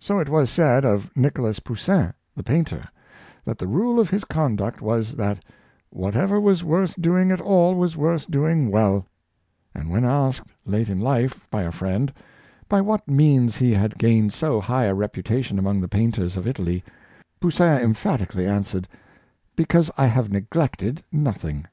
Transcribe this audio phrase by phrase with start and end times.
[0.00, 2.88] So it was said of Nicolas Poussin, the painter,
[3.44, 5.44] that the rule of his conduct was, that"
[5.90, 9.04] whatever was worth doing at all was worth doing well;"
[9.74, 12.10] and when asked, late in life, by a friend,
[12.70, 16.82] by what means he had gained so high a reputation among the painters of Italy,
[17.38, 18.88] Poussin em phatically answered,"
[19.56, 21.66] Because I have neglected noth ing."